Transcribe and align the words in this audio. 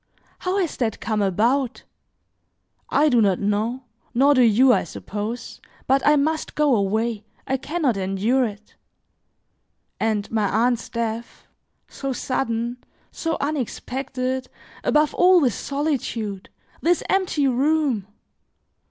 How 0.39 0.57
has 0.57 0.77
that 0.77 0.99
come 0.99 1.21
about? 1.21 1.83
I 2.89 3.07
do 3.07 3.21
not 3.21 3.37
know, 3.37 3.83
nor 4.15 4.33
do 4.33 4.41
you, 4.41 4.73
I 4.73 4.83
suppose; 4.83 5.61
but 5.85 6.01
I 6.03 6.15
must 6.15 6.55
go 6.55 6.75
away, 6.75 7.23
I 7.45 7.57
can 7.57 7.83
not 7.83 7.97
endure 7.97 8.43
it. 8.45 8.75
And 9.99 10.31
my 10.31 10.49
aunt's 10.49 10.89
death, 10.89 11.45
so 11.87 12.13
sudden, 12.13 12.83
so 13.11 13.37
unexpected, 13.39 14.49
above 14.83 15.13
all 15.13 15.39
this 15.39 15.53
solitude! 15.53 16.49
this 16.81 17.03
empty 17.07 17.47
room! 17.47 18.07